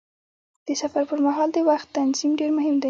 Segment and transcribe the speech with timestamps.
[0.67, 2.79] د سفر پر مهال د وخت تنظیم ډېر مهم دی.